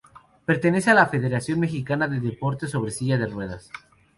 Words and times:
Pertenece 0.45 0.89
a 0.89 0.95
la 0.95 1.05
Federación 1.05 1.59
Mexicana 1.59 2.07
de 2.07 2.19
Deportes 2.19 2.71
sobre 2.71 2.89
Sillas 2.89 3.19
de 3.19 3.27
Ruedas. 3.27 3.71